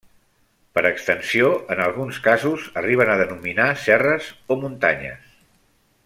[0.77, 5.33] Per extensió, en alguns casos arriben a denominar serres o muntanyes.